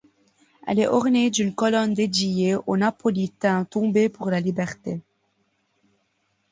[0.65, 4.99] Elle est ornée d'une colonne dédiée aux Napolitains tombés pour la liberté.